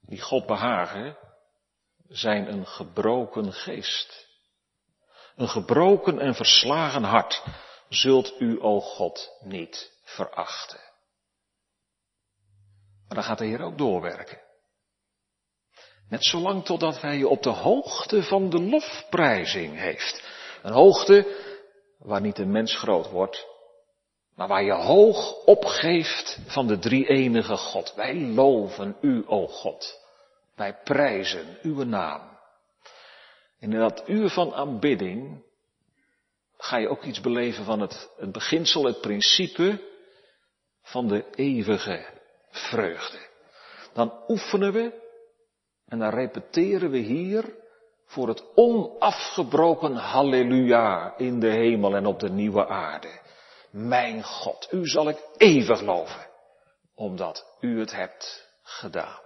[0.00, 1.16] die God behagen,
[2.08, 4.28] zijn een gebroken geest.
[5.36, 7.42] Een gebroken en verslagen hart
[7.88, 10.80] zult u, o God, niet verachten.
[13.06, 14.38] Maar dan gaat de Heer ook doorwerken.
[16.10, 20.22] Net zolang totdat hij je op de hoogte van de lofprijzing heeft.
[20.62, 21.26] Een hoogte
[21.98, 23.46] waar niet een mens groot wordt,
[24.34, 27.94] maar waar je hoog opgeeft van de drie enige God.
[27.94, 30.00] Wij loven u, o God.
[30.54, 32.38] Wij prijzen uw naam.
[33.58, 35.44] In dat uur van aanbidding
[36.56, 39.88] ga je ook iets beleven van het, het beginsel, het principe
[40.82, 42.06] van de eeuwige
[42.50, 43.18] vreugde.
[43.92, 45.08] Dan oefenen we
[45.90, 47.54] en dan repeteren we hier
[48.06, 53.20] voor het onafgebroken halleluja in de hemel en op de nieuwe aarde.
[53.70, 56.26] Mijn God, u zal ik eeuwig loven,
[56.94, 59.18] omdat u het hebt gedaan.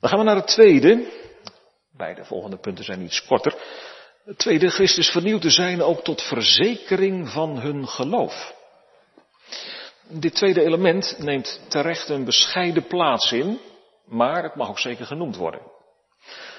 [0.00, 1.12] Dan gaan we naar het tweede.
[1.90, 3.54] Beide volgende punten zijn iets korter.
[4.24, 8.54] Het tweede, Christus vernieuwd te zijn ook tot verzekering van hun geloof.
[10.08, 13.60] Dit tweede element neemt terecht een bescheiden plaats in,
[14.04, 15.60] maar het mag ook zeker genoemd worden.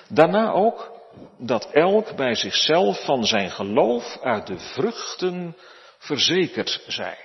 [0.10, 0.92] Daarna ook
[1.38, 5.58] dat elk bij zichzelf van zijn geloof uit de vruchten
[5.98, 7.18] verzekerd zij.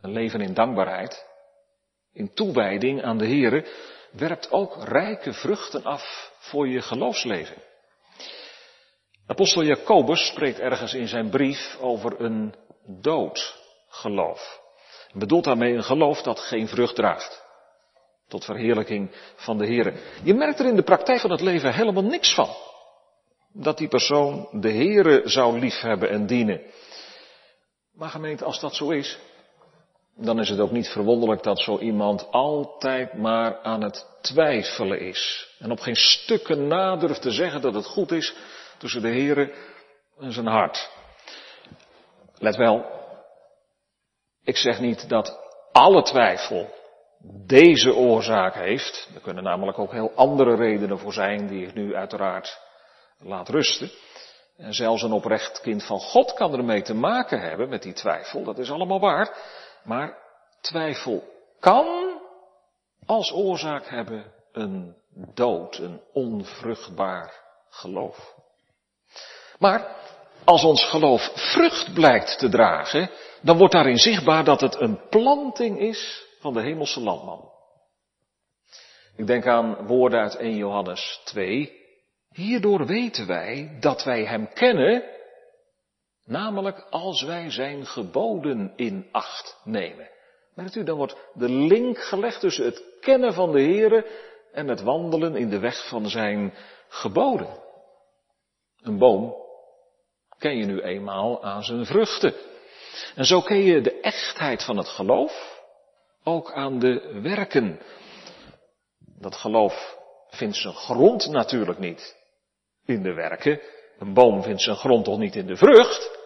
[0.00, 1.26] Een leven in dankbaarheid,
[2.12, 3.66] in toewijding aan de Here,
[4.12, 7.62] werpt ook rijke vruchten af voor je geloofsleven.
[9.26, 12.54] Apostel Jacobus spreekt ergens in zijn brief over een
[12.86, 14.60] doodgeloof.
[15.10, 17.49] Hij bedoelt daarmee een geloof dat geen vrucht draagt.
[18.30, 19.94] Tot verheerlijking van de Heer.
[20.22, 22.48] Je merkt er in de praktijk van het leven helemaal niks van.
[23.52, 26.60] Dat die persoon de Heere zou liefhebben en dienen.
[27.92, 29.18] Maar gemeente, als dat zo is,
[30.16, 35.54] dan is het ook niet verwonderlijk dat zo iemand altijd maar aan het twijfelen is.
[35.58, 38.34] En op geen stukken nadurft te zeggen dat het goed is
[38.78, 39.54] tussen de Heere
[40.18, 40.90] en zijn hart.
[42.38, 42.84] Let wel,
[44.44, 45.38] ik zeg niet dat
[45.72, 46.78] alle twijfel
[47.46, 49.08] deze oorzaak heeft.
[49.14, 52.60] Er kunnen namelijk ook heel andere redenen voor zijn die ik nu uiteraard
[53.18, 53.90] laat rusten.
[54.56, 58.44] En zelfs een oprecht kind van God kan ermee te maken hebben met die twijfel.
[58.44, 59.36] Dat is allemaal waar.
[59.84, 60.18] Maar
[60.60, 61.24] twijfel
[61.60, 62.18] kan
[63.06, 64.96] als oorzaak hebben een
[65.34, 67.32] dood, een onvruchtbaar
[67.70, 68.34] geloof.
[69.58, 69.96] Maar
[70.44, 73.10] als ons geloof vrucht blijkt te dragen,
[73.42, 77.50] dan wordt daarin zichtbaar dat het een planting is van de hemelse landman.
[79.16, 81.78] Ik denk aan woorden uit 1 Johannes 2.
[82.28, 85.02] Hierdoor weten wij dat wij Hem kennen,
[86.24, 90.10] namelijk als wij Zijn geboden in acht nemen.
[90.54, 94.06] Merkt u, dan wordt de link gelegd tussen het kennen van de Heere
[94.52, 96.54] en het wandelen in de weg van Zijn
[96.88, 97.58] geboden.
[98.82, 99.34] Een boom
[100.38, 102.34] ken je nu eenmaal aan zijn vruchten.
[103.14, 105.59] En zo ken je de echtheid van het geloof
[106.24, 107.80] ook aan de werken.
[108.98, 112.16] Dat geloof vindt zijn grond natuurlijk niet
[112.84, 113.60] in de werken.
[113.98, 116.18] Een boom vindt zijn grond toch niet in de vrucht.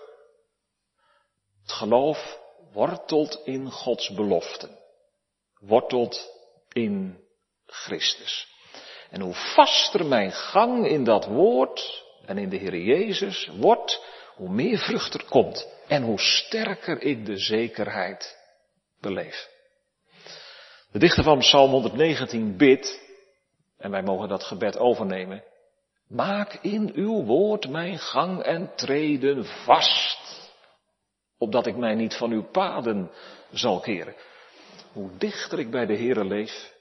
[1.63, 2.39] Het geloof
[2.73, 4.79] wortelt in Gods beloften.
[5.61, 6.31] Wortelt
[6.73, 7.19] in
[7.67, 8.53] Christus.
[9.11, 14.03] En hoe vaster mijn gang in dat woord en in de Heer Jezus wordt,
[14.35, 18.39] hoe meer vrucht er komt en hoe sterker ik de zekerheid
[19.01, 19.54] beleef.
[20.95, 23.01] De dichter van Psalm 119 bidt,
[23.77, 25.45] en wij mogen dat gebed overnemen,
[26.09, 30.51] maak in uw woord mijn gang en treden vast,
[31.39, 33.11] opdat ik mij niet van uw paden
[33.53, 34.15] zal keren.
[34.93, 36.75] Hoe dichter ik bij de Heere leef,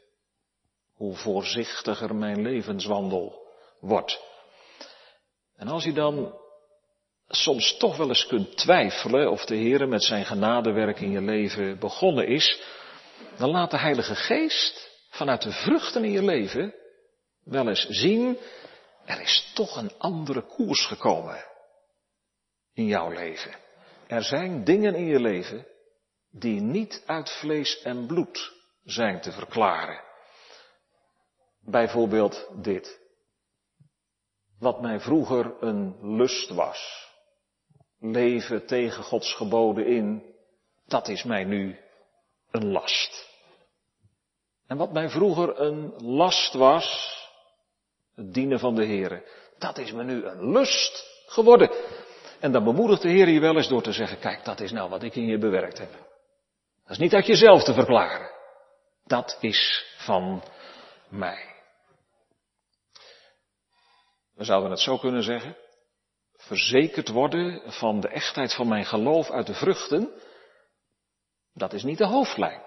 [0.95, 3.47] hoe voorzichtiger mijn levenswandel
[3.79, 4.21] wordt.
[5.55, 6.33] En als u dan
[7.27, 11.79] soms toch wel eens kunt twijfelen of de Heere met zijn genadewerk in je leven
[11.79, 12.61] begonnen is,
[13.37, 16.73] dan laat de Heilige Geest vanuit de vruchten in je leven
[17.43, 18.37] wel eens zien
[19.05, 21.45] er is toch een andere koers gekomen
[22.73, 23.55] in jouw leven.
[24.07, 25.67] Er zijn dingen in je leven
[26.31, 28.51] die niet uit vlees en bloed
[28.83, 30.01] zijn te verklaren.
[31.59, 33.01] Bijvoorbeeld dit.
[34.59, 37.11] Wat mij vroeger een lust was,
[37.99, 40.35] leven tegen Gods geboden in,
[40.85, 41.82] dat is mij nu
[42.53, 43.31] een last.
[44.67, 47.17] En wat mij vroeger een last was,
[48.15, 49.23] het dienen van de Heer,
[49.57, 51.71] dat is me nu een lust geworden.
[52.39, 54.89] En dan bemoedigt de Heer je wel eens door te zeggen, kijk, dat is nou
[54.89, 55.91] wat ik in je bewerkt heb.
[56.83, 58.31] Dat is niet uit jezelf te verklaren.
[59.05, 60.43] Dat is van
[61.09, 61.53] mij.
[64.33, 65.57] We zouden het zo kunnen zeggen.
[66.35, 70.11] Verzekerd worden van de echtheid van mijn geloof uit de vruchten,
[71.53, 72.61] dat is niet de hoofdlijn.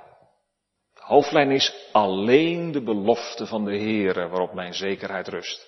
[0.95, 5.67] De hoofdlijn is alleen de belofte van de Heere waarop mijn zekerheid rust.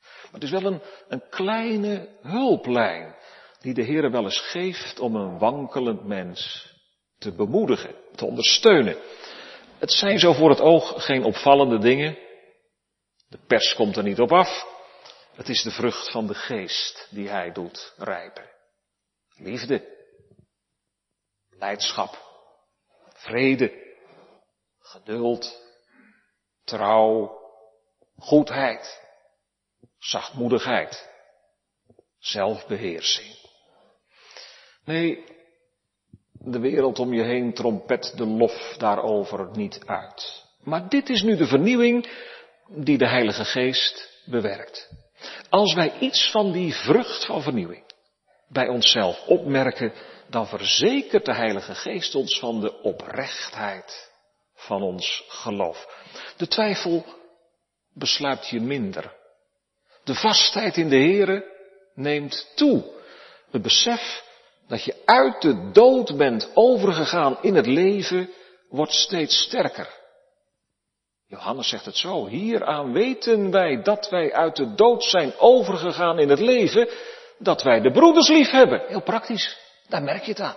[0.00, 3.14] Maar het is wel een, een kleine hulplijn
[3.60, 6.70] die de Heere wel eens geeft om een wankelend mens
[7.18, 8.96] te bemoedigen, te ondersteunen.
[9.78, 12.18] Het zijn zo voor het oog geen opvallende dingen.
[13.28, 14.66] De pers komt er niet op af.
[15.34, 18.50] Het is de vrucht van de geest die hij doet rijpen.
[19.36, 19.91] Liefde,
[21.62, 22.18] leidschap,
[23.14, 23.70] vrede,
[24.78, 25.62] geduld,
[26.64, 27.30] trouw,
[28.18, 29.00] goedheid,
[29.98, 31.10] zachtmoedigheid,
[32.18, 33.34] zelfbeheersing.
[34.84, 35.24] Nee,
[36.32, 40.44] de wereld om je heen trompet de lof daarover niet uit.
[40.60, 42.08] Maar dit is nu de vernieuwing
[42.66, 44.90] die de Heilige Geest bewerkt.
[45.48, 47.84] Als wij iets van die vrucht van vernieuwing
[48.48, 49.92] bij onszelf opmerken,
[50.32, 54.10] dan verzekert de Heilige Geest ons van de oprechtheid
[54.54, 55.86] van ons geloof.
[56.36, 57.04] De twijfel
[57.94, 59.16] besluit je minder.
[60.04, 61.44] De vastheid in de Here
[61.94, 62.84] neemt toe.
[63.50, 64.24] Het besef
[64.68, 68.30] dat je uit de dood bent overgegaan in het leven
[68.68, 70.00] wordt steeds sterker.
[71.26, 76.28] Johannes zegt het zo, hieraan weten wij dat wij uit de dood zijn overgegaan in
[76.28, 76.88] het leven,
[77.38, 78.82] dat wij de broeders lief hebben.
[78.86, 80.56] Heel praktisch, daar merk je het aan.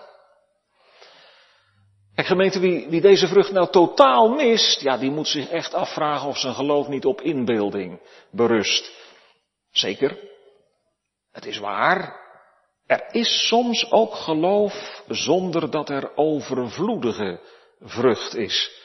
[2.16, 6.28] En gemeente, wie, wie deze vrucht nou totaal mist, ja, die moet zich echt afvragen
[6.28, 8.92] of zijn geloof niet op inbeelding berust.
[9.72, 10.20] Zeker,
[11.32, 12.24] het is waar,
[12.86, 17.40] er is soms ook geloof zonder dat er overvloedige
[17.80, 18.84] vrucht is.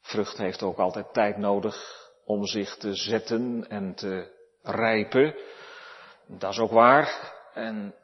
[0.00, 5.36] Vrucht heeft ook altijd tijd nodig om zich te zetten en te rijpen.
[6.26, 7.32] Dat is ook waar.
[7.54, 7.94] En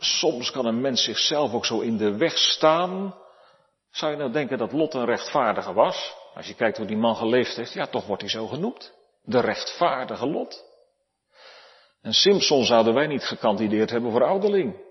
[0.00, 3.14] soms kan een mens zichzelf ook zo in de weg staan.
[3.90, 6.14] Zou je nou denken dat Lot een rechtvaardige was?
[6.34, 8.92] Als je kijkt hoe die man geleefd heeft, ja, toch wordt hij zo genoemd.
[9.22, 10.64] De rechtvaardige Lot.
[12.02, 14.88] En Simpson zouden wij niet gekandideerd hebben voor ouderling.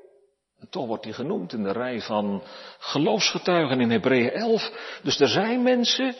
[0.70, 2.44] Toch wordt hij genoemd in de rij van
[2.80, 4.72] geloofsgetuigen in Hebreeën 11.
[5.04, 6.16] Dus er zijn mensen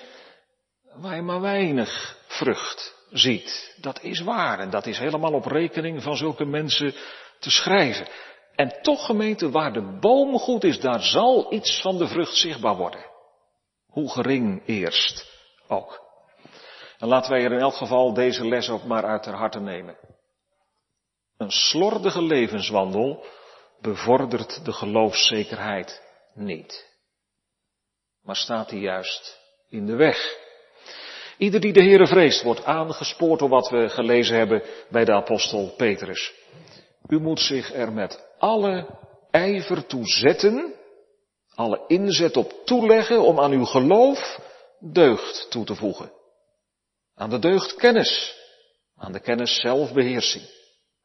[0.94, 3.76] waar je maar weinig vrucht ziet.
[3.82, 6.94] Dat is waar en dat is helemaal op rekening van zulke mensen
[7.40, 8.08] te schrijven.
[8.60, 12.76] En toch gemeente, waar de boom goed is, daar zal iets van de vrucht zichtbaar
[12.76, 13.06] worden.
[13.88, 15.26] Hoe gering eerst
[15.68, 16.02] ook.
[16.98, 19.98] En laten wij er in elk geval deze les ook maar uit ter harte nemen.
[21.38, 23.26] Een slordige levenswandel
[23.82, 26.02] bevordert de geloofszekerheid
[26.34, 26.98] niet.
[28.22, 30.36] Maar staat hij juist in de weg.
[31.38, 35.74] Ieder die de Heere vreest wordt aangespoord door wat we gelezen hebben bij de apostel
[35.78, 36.34] Petrus.
[37.08, 38.86] U moet zich er met alle
[39.32, 40.74] ijver toe zetten,
[41.56, 44.40] alle inzet op toeleggen om aan uw geloof
[44.80, 46.12] deugd toe te voegen.
[47.16, 48.36] Aan de deugd kennis,
[48.96, 50.44] aan de kennis zelfbeheersing,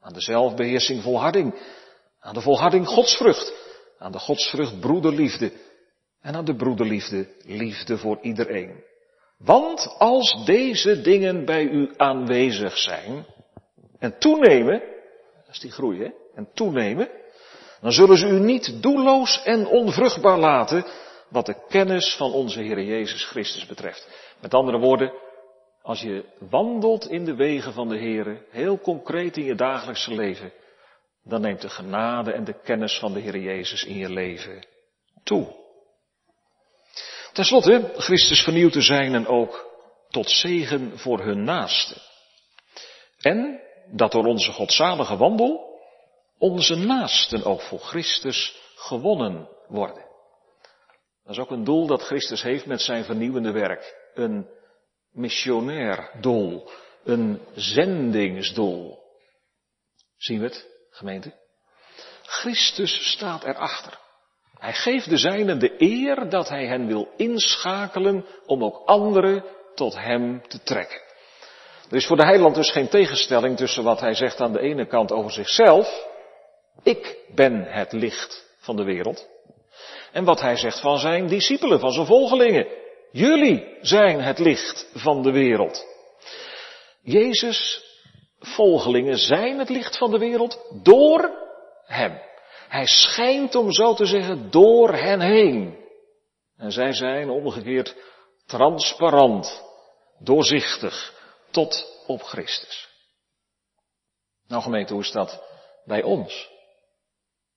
[0.01, 1.55] aan de zelfbeheersing volharding,
[2.21, 3.53] aan de volharding godsvrucht,
[3.99, 5.53] aan de godsvrucht broederliefde
[6.21, 8.85] en aan de broederliefde liefde voor iedereen.
[9.39, 13.27] Want als deze dingen bij u aanwezig zijn
[13.99, 14.83] en toenemen,
[15.45, 17.09] dat is die groei en toenemen,
[17.85, 20.85] dan zullen ze u niet doelloos en onvruchtbaar laten
[21.29, 24.09] wat de kennis van onze Heer Jezus Christus betreft.
[24.41, 25.13] Met andere woorden,
[25.83, 30.53] als je wandelt in de wegen van de Heer, heel concreet in je dagelijkse leven,
[31.25, 34.67] dan neemt de genade en de kennis van de Heer Jezus in je leven
[35.25, 35.55] toe.
[37.33, 39.67] Ten slotte, Christus vernieuwd te zijn en ook
[40.09, 41.97] tot zegen voor hun naasten.
[43.19, 43.61] En
[43.91, 45.73] dat door onze godzalige wandel
[46.45, 50.05] onze naasten ook voor Christus gewonnen worden.
[51.25, 54.11] Dat is ook een doel dat Christus heeft met zijn vernieuwende werk.
[54.15, 54.49] Een
[55.11, 56.69] missionair doel.
[57.05, 58.99] een zendingsdoel.
[60.17, 61.35] Zien we het, gemeente?
[62.23, 63.99] Christus staat erachter.
[64.59, 69.95] Hij geeft de zijnen de eer dat hij hen wil inschakelen om ook anderen tot
[69.95, 71.01] hem te trekken.
[71.91, 74.87] Er is voor de heiland dus geen tegenstelling tussen wat hij zegt aan de ene
[74.87, 76.13] kant over zichzelf,
[76.83, 79.29] ik ben het licht van de wereld,
[80.13, 82.67] en wat hij zegt van zijn discipelen, van zijn volgelingen.
[83.13, 85.87] Jullie zijn het licht van de wereld.
[87.03, 87.85] Jezus'
[88.39, 91.31] volgelingen zijn het licht van de wereld door
[91.85, 92.21] hem.
[92.69, 95.79] Hij schijnt, om zo te zeggen, door hen heen.
[96.57, 97.97] En zij zijn omgekeerd
[98.47, 99.65] transparant,
[100.19, 101.15] doorzichtig,
[101.51, 102.89] tot op Christus.
[104.49, 105.43] Nou gemeente, hoe is dat
[105.85, 106.53] bij ons?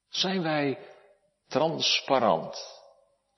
[0.09, 0.77] Zijn wij
[1.47, 2.57] transparant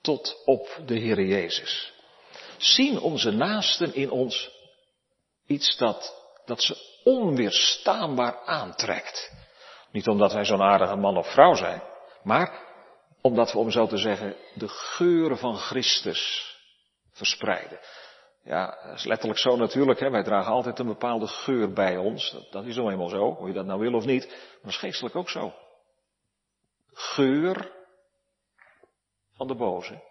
[0.01, 1.93] tot op de Heer Jezus?
[2.57, 4.51] Zien onze naasten in ons
[5.47, 9.32] iets dat, dat ze onweerstaanbaar aantrekt?
[9.91, 11.82] Niet omdat wij zo'n aardige man of vrouw zijn,
[12.24, 12.67] maar
[13.22, 16.53] omdat we, om zo te zeggen, de geuren van Christus
[17.11, 17.80] verspreiden.
[18.43, 19.99] Ja, dat is letterlijk zo natuurlijk.
[19.99, 20.09] Hè?
[20.09, 22.32] Wij dragen altijd een bepaalde geur bij ons.
[22.32, 24.28] Dat, dat is nou eenmaal zo, hoe je dat nou wil of niet.
[24.28, 25.53] Maar dat is geestelijk ook zo.
[26.99, 27.71] Geur
[29.33, 30.03] van de boze.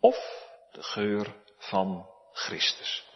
[0.00, 3.06] Of de geur van Christus.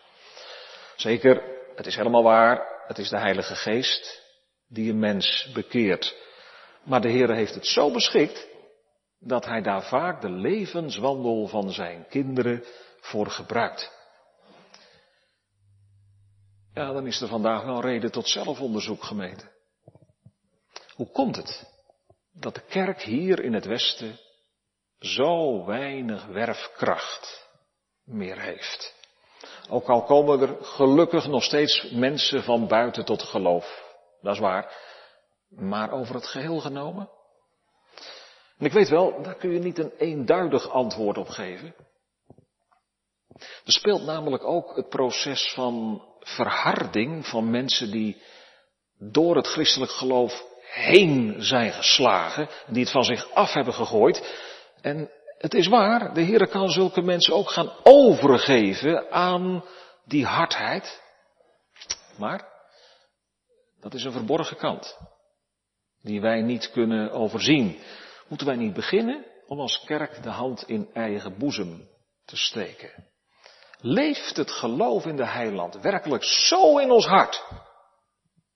[0.96, 1.42] Zeker,
[1.74, 2.84] het is helemaal waar.
[2.86, 4.22] Het is de Heilige Geest
[4.68, 6.16] die een mens bekeert.
[6.82, 8.48] Maar de Heer heeft het zo beschikt
[9.18, 12.64] dat Hij daar vaak de levenswandel van zijn kinderen
[13.00, 13.92] voor gebruikt.
[16.74, 19.50] Ja, dan is er vandaag wel reden tot zelfonderzoek gemeten.
[20.94, 21.77] Hoe komt het
[22.40, 24.18] dat de kerk hier in het Westen
[24.98, 27.48] zo weinig werfkracht
[28.04, 28.96] meer heeft?
[29.68, 33.96] Ook al komen er gelukkig nog steeds mensen van buiten tot geloof.
[34.20, 34.76] Dat is waar.
[35.48, 37.10] Maar over het geheel genomen?
[38.58, 41.74] En ik weet wel, daar kun je niet een eenduidig antwoord op geven.
[43.38, 48.22] Er speelt namelijk ook het proces van verharding van mensen die
[48.98, 54.44] door het christelijk geloof heen zijn geslagen, die het van zich af hebben gegooid.
[54.80, 59.64] En het is waar, de Heer kan zulke mensen ook gaan overgeven aan
[60.04, 61.02] die hardheid.
[62.16, 62.48] Maar
[63.80, 64.98] dat is een verborgen kant,
[66.02, 67.78] die wij niet kunnen overzien.
[68.28, 71.88] Moeten wij niet beginnen om als kerk de hand in eigen boezem
[72.24, 73.06] te steken?
[73.80, 77.44] Leeft het geloof in de heiland werkelijk zo in ons hart,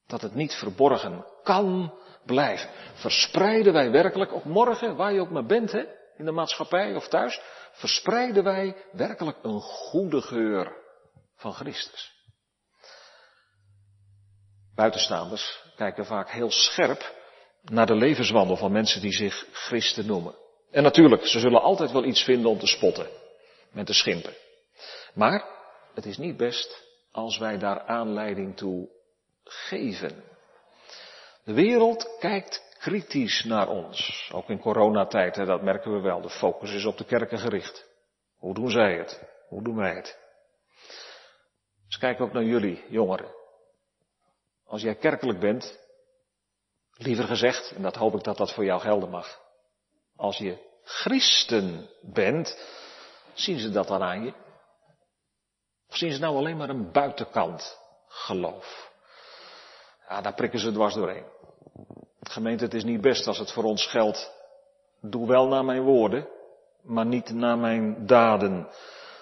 [0.07, 1.95] dat het niet verborgen kan
[2.27, 2.71] blijven?
[2.95, 5.85] Verspreiden wij werkelijk, ook morgen, waar je ook maar bent, hè,
[6.17, 7.41] in de maatschappij of thuis,
[7.73, 10.77] verspreiden wij werkelijk een goede geur
[11.37, 12.13] van Christus?
[14.75, 17.15] Buitenstaanders kijken vaak heel scherp
[17.63, 20.35] naar de levenswandel van mensen die zich christen noemen.
[20.71, 23.07] En natuurlijk, ze zullen altijd wel iets vinden om te spotten,
[23.71, 24.35] met te schimpen.
[25.15, 25.45] Maar
[25.95, 26.83] het is niet best
[27.13, 28.89] als wij daar aanleiding toe
[29.45, 30.25] geven.
[31.45, 34.31] De wereld kijkt kritisch naar ons.
[34.35, 36.21] Ook in coronatijd, hè, dat merken we wel.
[36.21, 37.89] De focus is op de kerken gericht.
[38.37, 39.23] Hoe doen zij het?
[39.49, 40.19] Hoe doen wij het?
[41.87, 43.35] Dus kijk ook naar jullie, jongeren.
[44.65, 45.79] Als jij kerkelijk bent,
[46.93, 49.41] liever gezegd, en dat hoop ik dat dat voor jou gelden mag.
[50.17, 52.59] Als je christen bent,
[53.33, 54.33] zien ze dat dan aan je?
[55.89, 58.92] Of zien ze nou alleen maar een buitenkant geloof?
[60.09, 61.25] Ja, daar prikken ze dwars doorheen.
[62.21, 64.33] Gemeente, het is niet best als het voor ons geldt.
[65.01, 66.29] Doe wel naar mijn woorden,
[66.83, 68.69] maar niet naar mijn daden.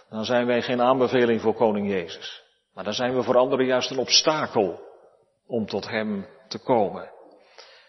[0.08, 2.42] Dan zijn wij geen aanbeveling voor koning Jezus.
[2.74, 4.80] Maar dan zijn we voor anderen juist een obstakel
[5.46, 7.10] om tot Hem te komen.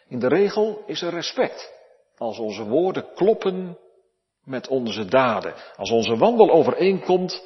[0.08, 1.74] In de regel is er respect.
[2.18, 3.78] Als onze woorden kloppen
[4.44, 5.54] met onze daden.
[5.76, 7.44] Als onze wandel overeenkomt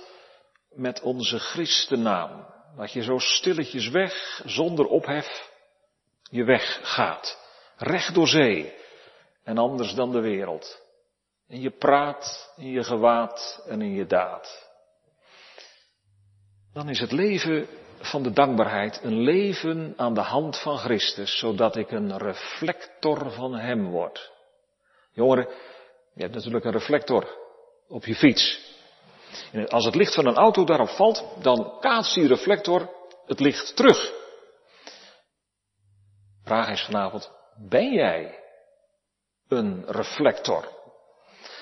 [0.69, 2.54] met onze Christennaam.
[2.77, 5.51] Dat je zo stilletjes weg, zonder ophef,
[6.29, 7.43] je weg gaat.
[7.77, 8.73] Recht door zee.
[9.43, 10.81] En anders dan de wereld.
[11.47, 14.69] In je praat, in je gewaad en in je daad.
[16.73, 17.67] Dan is het leven
[17.99, 23.55] van de dankbaarheid een leven aan de hand van Christus, zodat ik een reflector van
[23.55, 24.31] Hem word.
[25.11, 25.47] Jongeren,
[26.13, 27.37] je hebt natuurlijk een reflector
[27.87, 28.64] op je fiets.
[29.51, 32.89] En als het licht van een auto daarop valt, dan kaatst die reflector
[33.25, 34.13] het licht terug.
[36.43, 37.31] Vraag is vanavond,
[37.69, 38.39] ben jij
[39.47, 40.73] een reflector?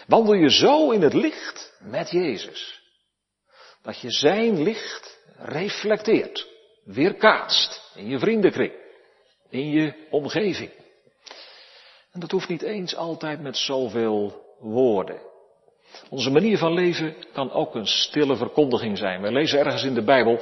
[0.07, 2.81] Wandel je zo in het licht met Jezus,
[3.81, 6.47] dat je zijn licht reflecteert
[6.83, 8.73] weerkaatst in je vriendenkring,
[9.49, 10.71] in je omgeving.
[12.11, 15.32] En dat hoeft niet eens altijd met zoveel woorden.
[16.09, 19.21] Onze manier van leven kan ook een stille verkondiging zijn.
[19.21, 20.39] We lezen ergens in de Bijbel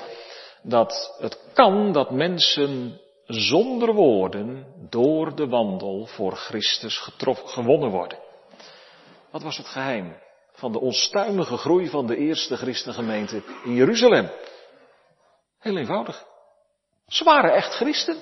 [0.64, 8.18] dat het kan dat mensen zonder woorden door de wandel voor Christus getroffen, gewonnen worden.
[9.32, 10.18] Wat was het geheim
[10.54, 14.30] van de onstuimige groei van de eerste christengemeente in Jeruzalem?
[15.60, 16.26] Heel eenvoudig.
[17.08, 18.18] Ze waren echt christen.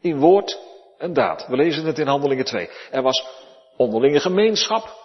[0.00, 0.58] In woord
[0.98, 1.46] en daad.
[1.46, 2.70] We lezen het in Handelingen 2.
[2.90, 3.26] Er was
[3.76, 4.98] onderlinge gemeenschap.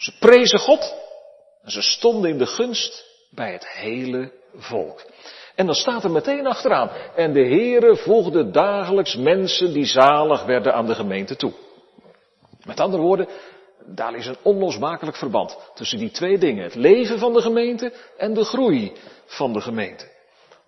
[0.00, 0.94] Ze prezen God.
[1.62, 5.04] En ze stonden in de gunst bij het hele volk.
[5.54, 6.88] En dan staat er meteen achteraan.
[7.14, 11.52] En de Heere voegde dagelijks mensen die zalig werden aan de gemeente toe.
[12.64, 13.28] Met andere woorden,
[13.86, 16.64] daar is een onlosmakelijk verband tussen die twee dingen.
[16.64, 18.92] Het leven van de gemeente en de groei
[19.26, 20.08] van de gemeente.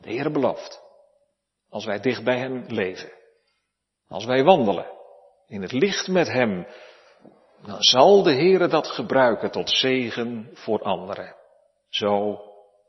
[0.01, 0.81] De Heere belooft.
[1.71, 3.13] Als wij dicht bij Hem leven.
[4.09, 4.87] Als wij wandelen
[5.49, 6.67] in het licht met Hem.
[7.63, 11.37] Dan zal de Heere dat gebruiken tot zegen voor anderen.
[11.89, 12.41] Zo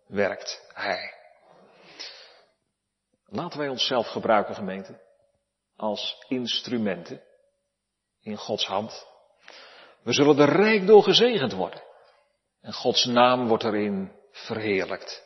[0.08, 1.14] werkt Hij.
[3.26, 5.02] Laten wij onszelf gebruiken, gemeente,
[5.76, 7.22] als instrumenten
[8.22, 9.08] in Gods hand.
[10.04, 11.84] We zullen er rijk door gezegend worden.
[12.62, 15.24] En Gods naam wordt erin verheerlijkt.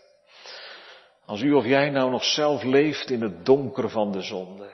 [1.25, 4.69] Als u of jij nou nog zelf leeft in het donker van de zonde,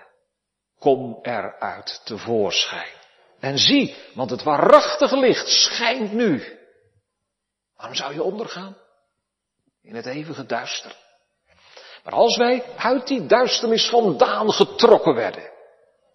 [0.80, 3.03] kom eruit tevoorschijn.
[3.44, 6.60] En zie, want het waarachtige licht schijnt nu.
[7.76, 8.78] Waarom zou je ondergaan?
[9.82, 10.96] In het eeuwige duister.
[12.04, 15.52] Maar als wij uit die duisternis vandaan getrokken werden,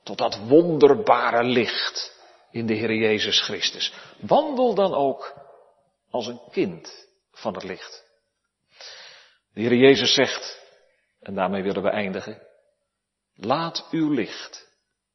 [0.03, 2.17] tot dat wonderbare licht
[2.51, 5.35] in de Heer Jezus Christus, wandel dan ook
[6.11, 8.05] als een kind van het licht.
[9.53, 10.61] De Heer Jezus zegt,
[11.21, 12.43] en daarmee willen we eindigen,
[13.35, 14.68] laat uw licht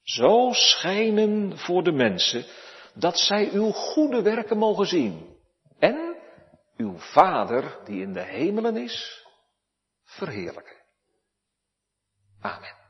[0.03, 2.45] zo schijnen voor de mensen,
[2.93, 5.37] dat zij uw goede werken mogen zien.
[5.79, 6.17] En
[6.77, 9.25] uw Vader die in de hemelen is,
[10.03, 10.81] verheerlijken.
[12.41, 12.82] Amen.